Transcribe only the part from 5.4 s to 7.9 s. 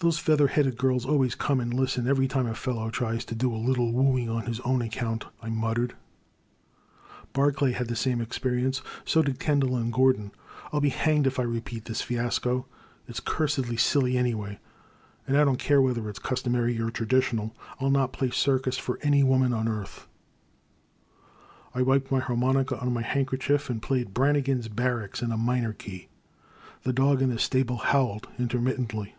I muttered; Barclay had